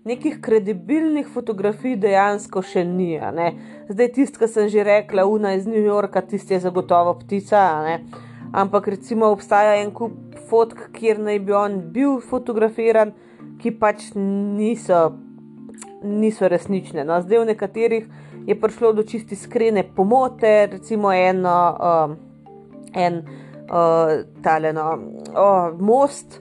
[0.06, 3.18] nekih kredibilnih fotografij dejansko še ni.
[3.90, 7.66] Zdaj tisti, ki sem že rekla, una iz New Yorka, tisti je zagotovo ptica.
[8.54, 10.14] Ampak recimo obstaja en kup
[10.50, 13.14] fotk, kjer naj bi on bil fotografiran,
[13.60, 15.14] ki pač niso,
[16.04, 17.04] niso resnične.
[17.04, 18.06] No, zdaj, v nekaterih
[18.48, 22.16] je prišlo do čisti skrene pomote, recimo eno, um,
[22.94, 23.24] en
[23.70, 26.40] uh, taleno uh, most.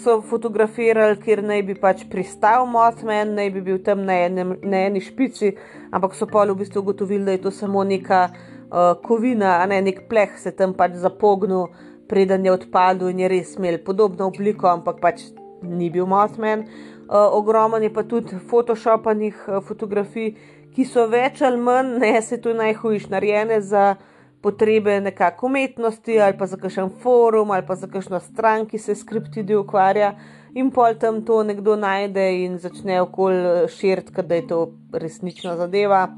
[0.00, 4.86] So fotografirali, kjer naj bi pač pristal Mothman, naj bi bil tam na, enem, na
[4.86, 5.50] eni špici,
[5.90, 9.82] ampak so pa v bistvu ugotovili, da je to samo neka uh, kovina, a ne
[9.82, 11.66] nek pleh, se tam pač zapognil,
[12.08, 15.26] preden je odpadel in je res imel podobno obliko, ampak pač
[15.62, 16.60] ni bil Mothman.
[16.60, 20.34] Uh, Ogromno je pa tudi photoshopanih uh, fotografij,
[20.74, 23.94] ki so več ali manj, ne se tu najhujš narejene za
[24.40, 28.94] potrebe nekakšne umetnosti ali pa za kakšen forum ali pa za kakšno stran, ki se
[28.94, 30.14] skriptidi ukvarja.
[30.54, 34.60] In pol tam to nekdo najde in začne okoli širiti, da je to
[34.92, 36.08] resnična zadeva,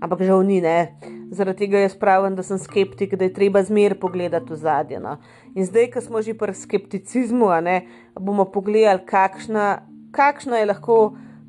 [0.00, 0.94] ampak žal ni, ne.
[1.34, 5.00] Zaradi tega jaz pravim, da sem skeptik, da je treba zmer pogledati v zadje.
[5.02, 5.18] No.
[5.54, 7.82] In zdaj, ko smo že pri skepticizmu, ne,
[8.14, 9.82] bomo pogledali, kakšna,
[10.14, 10.98] kakšna je lahko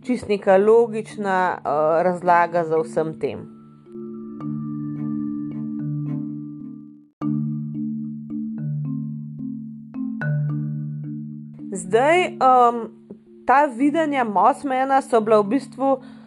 [0.03, 3.47] čist neka logična uh, razlaga za vsem tem.
[11.79, 12.89] Zdaj, um,
[13.47, 16.18] ta videnja Mosmena so bila v bistvu uh,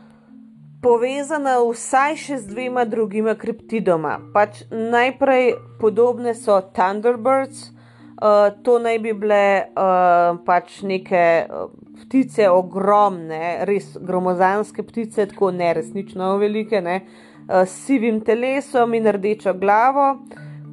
[0.82, 4.18] povezana vsaj še z dvema drugima kriptidoma.
[4.34, 11.70] Pač najprej podobne so Thunderbirds, uh, to naj bi bile uh, pač neke uh,
[12.02, 16.98] ptice, ogromne, res gromozanske ptice, tako ne resnično velike, ne,
[17.46, 20.16] uh, s sivim telesom in rdečo glavo,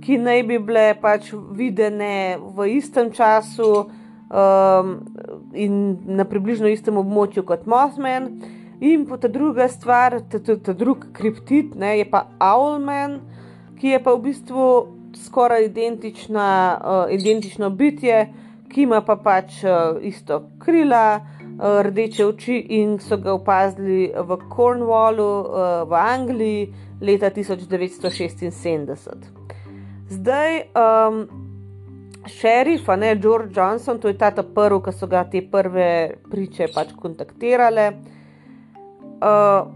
[0.02, 3.88] ki naj bi bile pač videne v istem času.
[4.30, 4.92] Um,
[5.58, 5.74] in
[6.06, 8.28] na približno istem območju kot Mothman,
[8.80, 13.20] In pa ta druga stvar, ta, ta, ta drugi kriptit, ne, je pa Owlman,
[13.80, 14.68] ki je pa v bistvu
[15.20, 16.48] skoraj identična,
[16.80, 18.30] uh, identično bitje,
[18.72, 24.38] ki ima pa pač uh, isto krila, uh, rdeče oči in so ga opazili v
[24.48, 26.70] Cornwallu uh, v Angliji
[27.02, 29.28] leta 1976.
[30.10, 31.28] Zdaj, um,
[32.32, 36.72] šerif, a ne George Johnson, to je ta prvi, ki so ga te prve priče
[36.72, 37.90] pač kontaktirale
[39.22, 39.72] uh,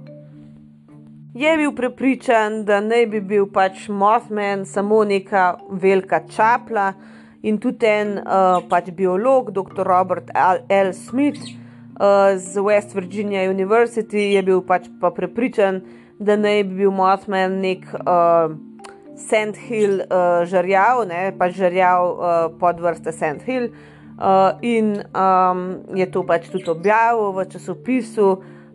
[1.34, 6.94] je bil prepričan, da ne bi bil pač Mothman samo neka velika čapla.
[7.44, 9.84] In tudi en uh, pač biolog, dr.
[9.84, 10.30] Robert
[10.70, 10.94] L.
[10.94, 15.82] Smith uh, z West Virginia University, je bil pač pa prepričan,
[16.20, 18.54] da ne bi bil Mothman nek uh,
[19.20, 23.74] Sandhill uh, žrjav, ne pač žrjav uh, podvrste Sandhill.
[24.14, 28.28] Uh, in um, je to pač tudi objavil v časopisu,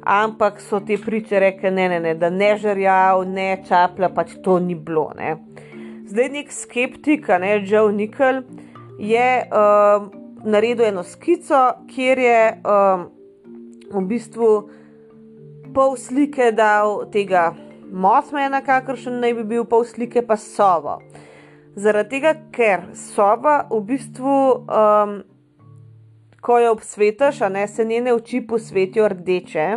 [0.08, 4.56] ampak so te priče rekli, ne, ne, ne, da ne žrjav, ne čaplja, pač to
[4.58, 5.10] ni bilo.
[5.18, 5.36] Ne.
[6.08, 8.40] Zdaj nek skeptik, ne Joe Nickel,
[8.98, 10.08] je um,
[10.48, 11.60] naredil eno skico,
[11.92, 13.06] kjer je um,
[13.92, 14.50] v bistvu
[15.76, 17.50] pol slike dal tega
[17.92, 20.98] Mothmana, kakršen naj bi bil, pol slike pa sovo.
[21.76, 24.38] Zaradi tega, ker sova v bistvu.
[24.64, 25.20] Um,
[26.40, 29.68] ko jo obsvetiš, a ne se njene oči posvetijo rdeče.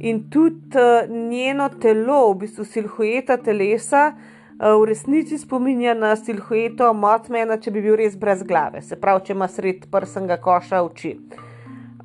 [0.00, 6.92] In tudi uh, njeno telo, v bistvu silhueta telesa, uh, v resnici spominja na silhueto
[6.94, 11.16] Motmana, če bi bil res brez glave, se pravi, če ima sred prsnega koša oči.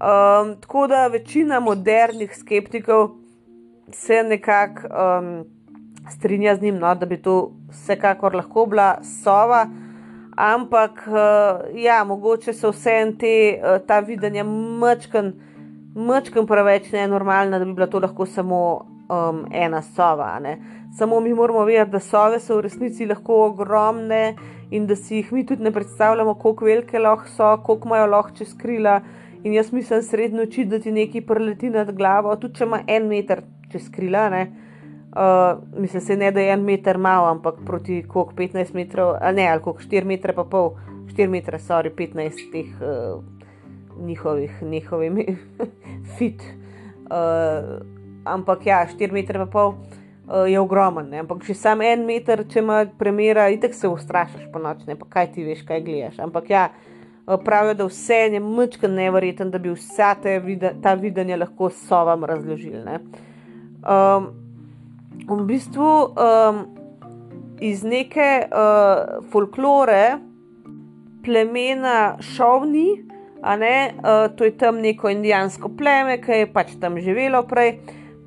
[0.04, 3.12] Um, tako da večina modernih skeptikov
[3.94, 5.30] se nekako um,
[6.10, 9.68] strinja z njim, no, da bi to vsekakor lahko bila sova.
[10.36, 15.34] Ampak, uh, ja, mogoče so vse te uh, ta videnja mačken,
[15.96, 18.64] mačken preveč nenormalna, da bi bila to lahko samo
[19.10, 20.40] um, ena sova.
[20.40, 20.58] Ne?
[20.98, 24.36] Samo mi moramo vedeti, da sove so v resnici lahko ogromne
[24.72, 28.36] in da si jih mi tudi ne predstavljamo, kako velike lahko so, koliko imajo lahko
[28.38, 29.02] čez krila.
[29.44, 33.08] In jaz mislim, srednjo oči, da ti nekaj preleti nad glavo, tudi če ima en
[33.08, 34.30] meter čez krila.
[34.30, 34.48] Ne?
[35.16, 39.36] Uh, mislim, se ne da je en meter malo, ampak proti koliko 15 metrov, ali
[39.36, 40.72] ne, ali koliko 4 metre, pa pol,
[41.18, 43.24] 4 metre, sorry, 15 teh uh,
[44.06, 45.38] njihovih, njihovimi
[46.18, 46.42] fit.
[46.42, 47.86] Uh,
[48.26, 51.22] ampak ja, 4 metre, pa pol uh, je ogromen, ne?
[51.22, 55.06] ampak če sam en meter, če ima premjera, itek se ustrašiš po noč, ne pa
[55.06, 56.20] kaj ti veš, kaj gledaš.
[56.26, 56.68] Ampak ja.
[57.24, 60.10] Pravijo, da vse je mečka nevreten, da bi vsa
[60.84, 62.98] ta videnja lahko sovam razložili.
[63.80, 64.43] Um,
[65.28, 66.64] v bistvu um,
[67.62, 70.20] iz neke uh, folklore
[71.24, 73.04] plemena Šovni,
[73.60, 77.78] ne, uh, to je tam neko indijansko pleme, ki je pač tam živelo prej.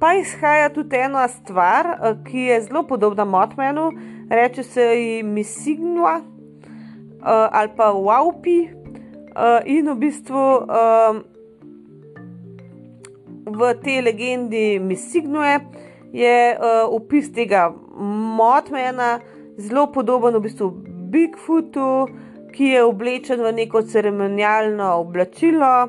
[0.00, 3.90] Pa izhaja tudi ena stvar, uh, ki je zelo podobna Motmanu,
[4.30, 8.72] reče se ji Misignua uh, ali pa Waupi.
[9.36, 11.18] Uh, in v bistvu um,
[13.46, 15.60] v tej legendi Misignue
[16.12, 17.70] je uh, opis tega
[18.36, 19.18] Motmana
[19.58, 20.70] zelo podoben v bistvu
[21.10, 22.06] Bigfootu,
[22.52, 25.88] ki je oblečen v neko ceremonialno oblačilo.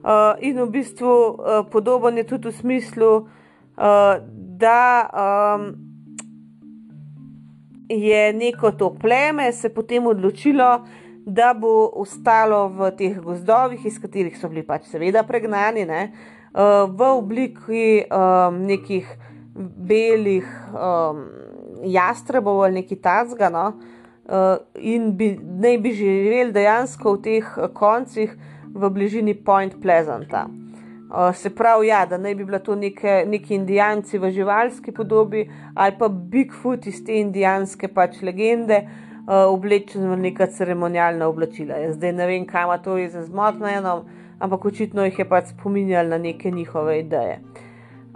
[0.00, 4.16] Uh, in v bistvu uh, podoben je tudi v smislu, uh,
[4.60, 5.74] da um,
[7.88, 10.86] je neko to pleme se potem odločilo,
[11.26, 16.02] da bo ostalo v teh gozdovih, iz katerih so bili pač seveda pregnani, ne,
[16.54, 19.04] uh, v obliki um, nekih
[19.60, 21.24] belih um,
[21.84, 23.48] jastrebov ali nekaj tacga.
[23.48, 23.66] No?
[24.30, 28.36] Uh, in bi, naj bi živeli dejansko v teh koncih
[28.74, 30.46] v bližini Point Pleasanta.
[31.10, 35.48] Uh, se pravi, ja, da naj bi bila to neke, neki indijanci v živalski podobi
[35.74, 41.82] ali pa Bigfoot iz te indijanske pač legende, uh, oblečen v neka ceremonialna oblačila.
[41.82, 43.66] Jaz zdaj ne vem, kam to je za zmotno,
[44.38, 47.40] ampak očitno jih je pač spominjal na neke njihove ideje.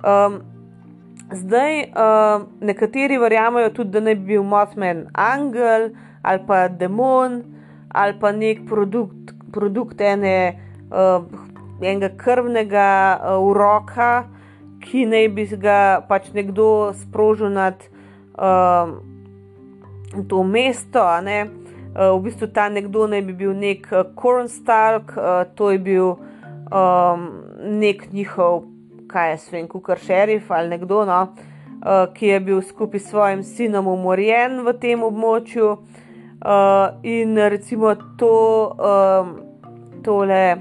[0.04, 0.53] Um,
[1.34, 5.90] Zdaj, uh, nekateri verjamejo tudi, da ne bi bil Mothman angel
[6.22, 7.42] ali pa demon
[7.94, 10.60] ali pa nek produkt, produkt ene
[10.90, 11.24] uh,
[11.82, 14.24] enega krvnega uh, uroka,
[14.84, 15.78] ki naj bi ga
[16.08, 17.82] pač nekdo sprožil nad
[18.38, 18.94] uh,
[20.28, 21.02] to mesto.
[21.02, 26.14] Uh, v bistvu ta nekdo naj bi bil nek uh, Kornstalk, uh, to je bil
[26.70, 27.26] um,
[27.80, 28.64] nek njihov,
[29.14, 31.04] kaj je svem, kukar šerif ali nekdo.
[31.08, 31.20] No?
[31.84, 35.72] uh, ki je bil skupaj s svojim sinom umorjen v tem območju.
[36.44, 38.34] Uh, in recimo to,
[38.76, 39.34] um,
[40.04, 40.56] tole,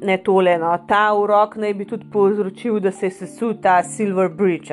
[0.00, 4.30] ne tole, no, ta urok naj bi tudi povzročil, da se je sesul ta Silver
[4.32, 4.72] Bridge.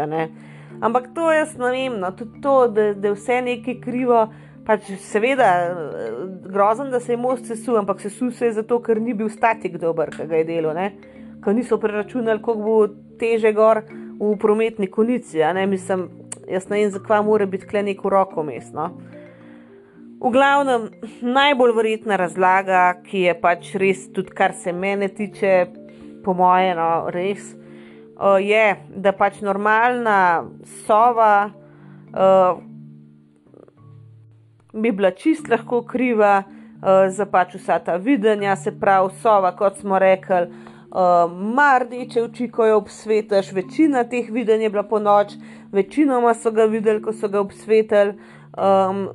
[0.82, 4.28] Ampak to jaz ne vem, no, tudi to, da, da je vse nekaj krivo.
[4.66, 5.48] Pač seveda,
[6.50, 9.76] grozen, da se je most sesul, ampak sesul se je zato, ker ni bil statik
[9.78, 10.72] dober, ki ga je delo,
[11.46, 12.88] ker niso preračunali, koliko bo
[13.20, 13.84] teže gor
[14.20, 15.44] v prometni konici.
[15.54, 15.68] Ne?
[15.68, 16.10] Mislim,
[16.50, 18.90] jaz ne vem, zakaj mora biti kle neko roko mestno.
[20.26, 20.88] V glavnem,
[21.22, 25.68] najbolj verjetna razlaga, ki je pač res, tudi kar se mene tiče,
[26.26, 27.52] po moje, no, res,
[28.42, 28.66] je,
[28.96, 30.46] da pač normalna
[30.88, 32.58] sova uh,
[34.74, 39.84] bi bila čist lahko kriva uh, za pač vsa ta videnja, se pravi, sova, kot
[39.84, 40.48] smo rekli
[40.96, 45.36] uh, mar rdeče oči, ko jo obsvetiš, večina teh videnj je bila po noč,
[45.72, 48.16] večinoma so ga videli, ko so ga obsvetili.
[48.56, 49.10] Um,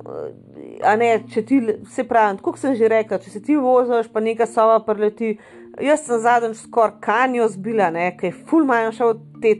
[0.85, 1.57] a ne, če ti,
[1.89, 5.37] se pravi, kot sem že rekel, če se ti voziš, pa neka sova preleti.
[5.81, 9.55] Jaz sem zadnjič skoraj kanjo zbila, nekaj, ful manjša od te,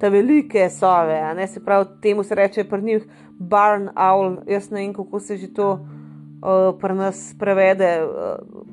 [0.00, 3.04] te velike sove, a ne se pravi, temu se reče pri njih
[3.36, 8.64] barn owl, jaz ne vem, kako se že to uh, pri nas prevede, uh,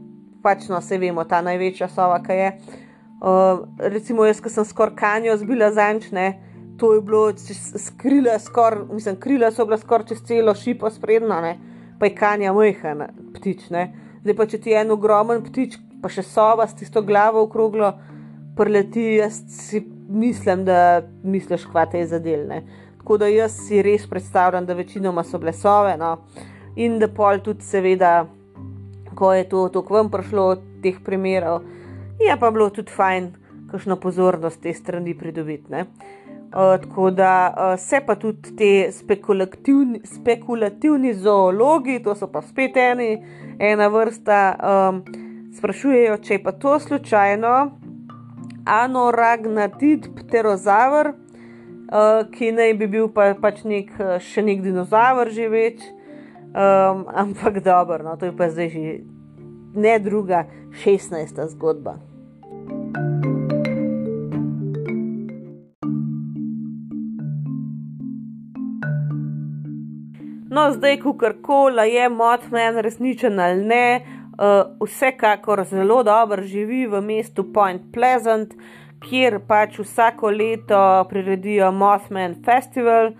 [0.43, 2.49] pač no, se vemo, ta največja sova, kaj je.
[2.54, 2.83] Uh,
[3.24, 6.26] Uh, recimo, jaz, ki sem skoraj kanjo zbila zančne,
[6.78, 7.32] to je bilo
[7.80, 11.38] skrila, skor, mislim, krila so bila skoraj čez celo šipo sprednjo,
[12.00, 13.06] pa je kanja mojhen
[13.38, 13.70] ptič.
[13.72, 13.86] Ne?
[14.24, 17.94] Zdaj pa če ti je en ogromen ptič, pa še sova s tisto glavo okroglo,
[18.58, 22.64] preleti, jaz si mislim, da misliš, kva te je zadelne.
[22.98, 26.18] Tako da jaz si res predstavljam, da večinoma so bile sove, no?
[26.76, 28.26] in da pol tudi, seveda,
[29.16, 31.62] ko je to, k vam prišlo od teh primerov.
[32.24, 33.32] Je pa bilo tudi fajn,
[33.72, 35.74] kakšno pozornost te strani pridobiti.
[35.74, 42.78] Uh, tako da uh, se pa tudi te spekulativni, spekulativni zoologi, to so pa spet
[42.78, 43.18] eni,
[43.60, 45.02] ena vrsta, um,
[45.58, 47.56] sprašujejo, če je pa to slučajno
[48.66, 55.82] anoragnatid pterozaver, uh, ki naj bi bil pa, pač nek, še nek dinozaver živeč,
[56.54, 58.98] um, ampak dobro, no, to je pa zdaj že
[59.74, 60.46] ne druga,
[60.86, 61.48] 16.
[61.58, 61.98] zgodba.
[70.54, 74.02] No, zdaj, ko karkoli je Motman resničen ali ne,
[74.38, 78.54] uh, vsekakor zelo dobro živi v mestu Point Pleasant,
[79.02, 83.14] kjer pač vsako leto priredijo Motman Festival.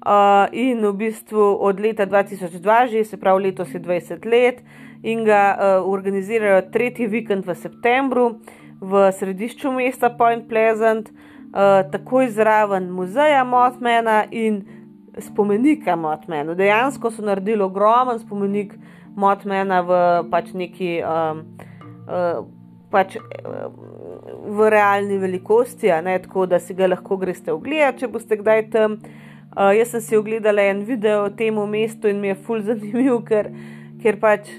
[0.00, 4.62] Uh, in v bistvu od leta 2002, že se pravi letos je 20 let,
[5.02, 8.40] in ga uh, organizirajo tretji vikend v septembru
[8.80, 14.62] v središču mesta Point Pleasant, uh, takoj zraven muzeja Mothmana in
[15.18, 16.54] spomenika Mothmana.
[16.54, 18.74] Dejansko so naredili ogromen spomenik
[19.16, 20.00] Mothmana v
[20.30, 20.96] pač neki.
[21.04, 21.44] Um,
[22.08, 22.46] uh,
[22.90, 23.12] Pač
[24.50, 28.96] v realni velikosti, ne, tako da si ga lahko greste ogledati, če boste kdaj tam.
[29.54, 33.20] Uh, jaz sem si ogledala en video o tem mestu in mi je fulj zanimiv,
[33.28, 33.52] ker,
[34.02, 34.50] ker pač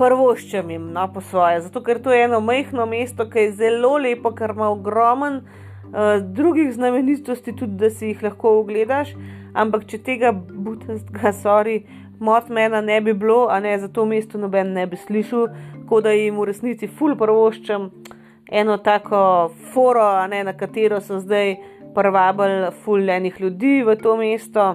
[0.00, 1.60] prvoščem jim no, po svoje.
[1.66, 6.18] Zato, ker to je eno majhno mesto, ki je zelo lepo, ker ima ogromen uh,
[6.24, 9.12] drugih znamenitosti, tudi da si jih lahko ogledaš.
[9.54, 11.82] Ampak če tega butastega, sorry,
[12.20, 15.48] motmena ne bi bilo, a ne za to mesto noben ne bi slišal,
[15.80, 17.90] tako da jim v resnici ful prvoščem
[18.50, 21.56] eno tako foro, ne, na katero so zdaj
[21.94, 24.70] prvabili ful enih ljudi v to mesto.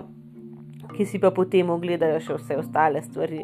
[0.96, 3.44] Ki si pa potem ogledajo še vse ostale stvari.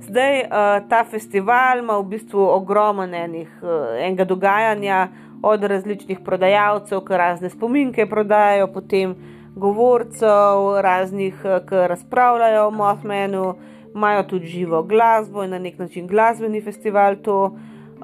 [0.00, 0.48] Zdaj uh,
[0.88, 5.08] ta festival ima v bistvu ogromno enih, uh, enega dogajanja,
[5.42, 9.14] od različnih prodajalcev, ki razne spominke prodajajo, potem
[9.56, 13.54] govorcev, raznih, uh, ki razpravljajo o Mothmanu,
[13.94, 17.56] imajo tudi živo glasbo in na nek način glasbeni festival to.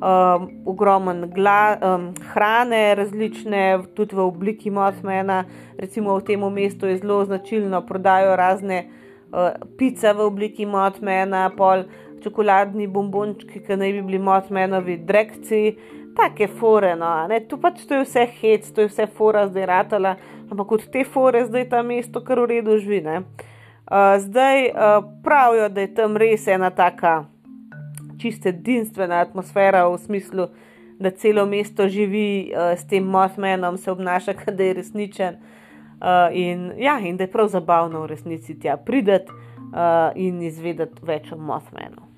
[0.02, 5.44] Um, ogromno um, hrane, različne, tudi v obliki Mothmana,
[5.78, 9.01] recimo v tem mestu je zelo značilno, prodajo razne uh,
[9.76, 11.86] pica v obliki motmena, pol
[12.22, 15.62] čokoladni bombončki, ki naj bi bili motmenovi drekci,
[16.16, 16.94] take fore.
[16.98, 17.10] No,
[17.48, 20.16] tu pač to je vse hec, to je vse fora zdaj ratala,
[20.50, 23.02] ampak od te fore zdaj ta mesto kar v redu živi.
[23.92, 27.24] Uh, zdaj uh, pravijo, da je tam res ena taka
[28.22, 30.46] čiste edinstvena atmosfera v smislu,
[31.02, 35.34] da celo mesto živi uh, s tem Mothmanom, se obnaša, da je resničen.
[35.34, 35.51] Uh,
[36.32, 39.32] in, ja, in da je prav zabavno v resnici tja prideti
[39.72, 42.08] uh, in izvedeti več o Mothmanu.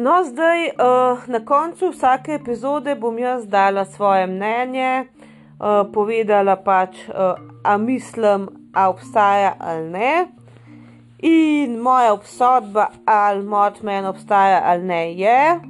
[0.00, 7.02] No, zdaj uh, na koncu vsake epizode bom jaz dala svoje mnenje, uh, povedala pač,
[7.08, 10.39] uh, a mislim, a obstaja ali ne.
[11.22, 15.60] In moja obsodba, ali Motman obstaja ali ne, je.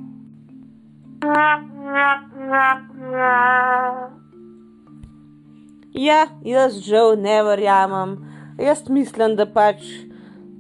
[5.93, 8.15] Ja, jaz žal ne verjamem.
[8.59, 9.83] Jaz mislim, da pač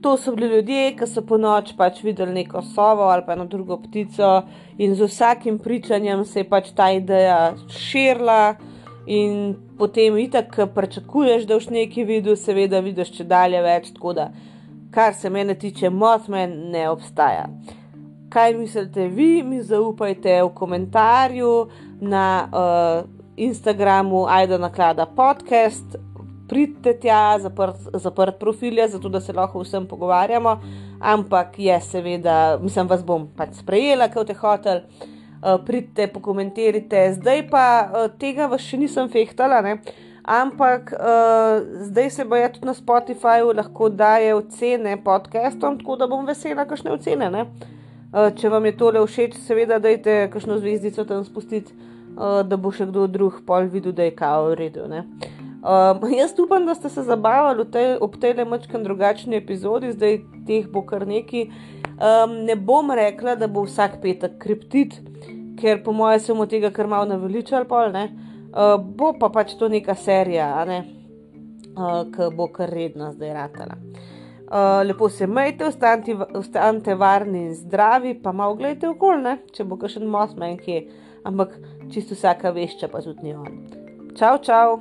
[0.02, 3.44] to so bili ljudje, ki so po noč pač videli neko sovo ali pa eno
[3.44, 4.42] drugo ptico,
[4.78, 8.56] in z vsakim pričanjem se je pač ta ideja širila,
[9.06, 13.90] in potem itak, ki pričakuješ, da boš nekaj videl, seveda vidiš če dalje več.
[13.96, 14.30] Tako da,
[14.90, 17.46] kar se mene tiče, Mothman ne obstaja.
[18.30, 21.68] Kaj mislite vi, mi zaupajte v komentarju
[22.00, 25.96] na uh, Instagramu Aida Naklada podcast,
[26.48, 30.60] pridite tja, zaprt, zaprt profil je, zato da se lahko vsem pogovarjamo.
[31.00, 34.82] Ampak je seveda, mislim, vas bom pač sprejela, kot je hotel.
[35.40, 37.14] Uh, pridite, pokomentirajte.
[37.16, 39.78] Zdaj pa uh, tega vas še nisem fehtala, ne?
[40.24, 46.26] Ampak uh, zdaj se boje tudi na Spotifyju lahko daje ocene podcastom, tako da bom
[46.26, 47.30] vesela, kakšne ocene.
[48.10, 51.72] Uh, če vam je tole všeč, seveda, dajte kakšno zvezdico tam spustiti,
[52.16, 54.86] uh, da bo še kdo drug pol videl, da je kao v redu.
[54.90, 60.20] Um, jaz upam, da ste se zabavali tej, ob tej le mačkem drugačni epizodi, zdaj
[60.48, 61.50] teh bo kar neki.
[62.00, 64.96] Um, ne bom rekla, da bo vsak petek kriptit,
[65.60, 69.68] ker po mojem sem od tega kar malo naveličal, pol, uh, bo pa pač to
[69.68, 70.80] neka serija, ne?
[71.76, 73.78] uh, ki bo kar redna zdaj ratala.
[74.50, 75.68] Uh, lepo se majte,
[76.34, 80.82] ostanite varni in zdravi, pa malo gledajte okolje, če bo kakšen most manjki,
[81.24, 81.54] ampak
[81.94, 83.60] čisto vsaka vešča pa tudi ni on.
[84.18, 84.80] Čau, čau!